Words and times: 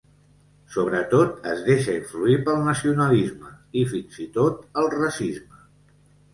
Sobretot 0.75 1.45
es 1.51 1.61
deixa 1.67 1.93
influir 1.99 2.39
pel 2.49 2.65
nacionalisme 2.69 3.55
i 3.83 3.87
fins 3.95 4.21
i 4.27 4.29
tot 4.41 4.69
el 4.85 4.93
racisme. 4.99 5.65